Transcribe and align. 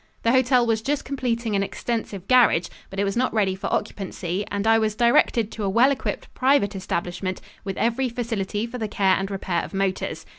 The 0.23 0.31
hotel 0.31 0.65
was 0.65 0.81
just 0.81 1.05
completing 1.05 1.55
an 1.55 1.61
extensive 1.61 2.27
garage, 2.27 2.69
but 2.89 2.99
it 2.99 3.03
was 3.03 3.15
not 3.15 3.31
ready 3.35 3.53
for 3.53 3.71
occupancy 3.71 4.43
and 4.49 4.65
I 4.65 4.79
was 4.79 4.95
directed 4.95 5.51
to 5.51 5.63
a 5.63 5.69
well 5.69 5.91
equipped 5.91 6.33
private 6.33 6.75
establishment 6.75 7.39
with 7.63 7.77
every 7.77 8.09
facility 8.09 8.65
for 8.65 8.79
the 8.79 8.87
care 8.87 9.15
and 9.15 9.29
repair 9.29 9.63
of 9.63 9.75
motors. 9.75 10.25